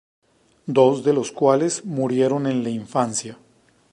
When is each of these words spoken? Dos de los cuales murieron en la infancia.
Dos 0.65 1.03
de 1.03 1.13
los 1.13 1.31
cuales 1.31 1.85
murieron 1.85 2.47
en 2.47 2.63
la 2.63 2.71
infancia. 2.71 3.37